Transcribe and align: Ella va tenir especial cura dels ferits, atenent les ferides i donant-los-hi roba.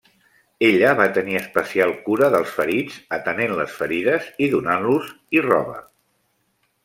Ella 0.67 0.93
va 0.99 1.05
tenir 1.17 1.35
especial 1.39 1.91
cura 2.07 2.29
dels 2.35 2.55
ferits, 2.55 2.97
atenent 3.17 3.53
les 3.59 3.77
ferides 3.81 4.29
i 4.45 4.49
donant-los-hi 4.57 5.43
roba. 5.51 5.77